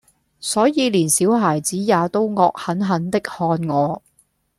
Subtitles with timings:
[0.39, 4.01] 所以連小孩子，也都惡狠狠的看我。